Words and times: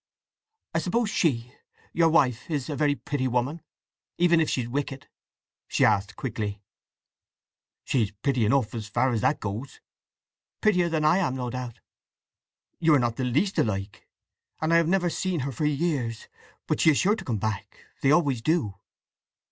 "I 0.73 0.79
suppose 0.79 1.11
she—your 1.11 2.09
wife—is—a 2.09 2.75
very 2.75 2.95
pretty 2.95 3.27
woman, 3.27 3.61
even 4.17 4.39
if 4.41 4.49
she's 4.49 4.67
wicked?" 4.67 5.07
she 5.67 5.85
asked 5.85 6.15
quickly. 6.15 6.63
"She's 7.85 8.09
pretty 8.09 8.43
enough, 8.43 8.73
as 8.73 8.87
far 8.87 9.11
as 9.11 9.21
that 9.21 9.39
goes." 9.39 9.79
"Prettier 10.59 10.89
than 10.89 11.05
I 11.05 11.19
am, 11.19 11.35
no 11.35 11.51
doubt!" 11.51 11.81
"You 12.79 12.95
are 12.95 12.99
not 12.99 13.17
the 13.17 13.23
least 13.25 13.59
alike. 13.59 14.07
And 14.59 14.73
I 14.73 14.77
have 14.77 14.87
never 14.87 15.07
seen 15.11 15.41
her 15.41 15.51
for 15.51 15.65
years… 15.65 16.27
But 16.65 16.79
she's 16.81 16.97
sure 16.97 17.15
to 17.15 17.23
come 17.25 17.37
back—they 17.37 18.09
always 18.11 18.41
do!" 18.41 18.79